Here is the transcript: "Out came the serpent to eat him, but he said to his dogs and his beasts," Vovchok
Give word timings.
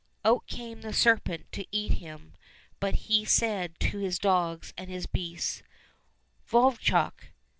"Out 0.25 0.47
came 0.47 0.81
the 0.81 0.93
serpent 0.93 1.51
to 1.51 1.63
eat 1.71 1.93
him, 1.99 2.33
but 2.79 2.95
he 3.07 3.23
said 3.23 3.79
to 3.81 3.99
his 3.99 4.17
dogs 4.17 4.73
and 4.75 4.89
his 4.89 5.05
beasts," 5.05 5.61
Vovchok 6.49 7.25